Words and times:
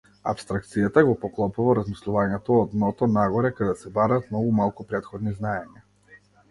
Апстракцијата 0.29 1.03
го 1.09 1.13
поклопува 1.25 1.75
размислувањето 1.81 2.57
од 2.63 2.73
дното-нагоре 2.79 3.55
каде 3.61 3.79
се 3.83 3.95
бараат 4.01 4.35
многу 4.35 4.59
малку 4.63 4.93
претходни 4.93 5.41
знаења. 5.41 5.89